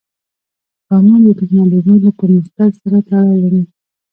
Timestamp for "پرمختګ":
2.19-2.69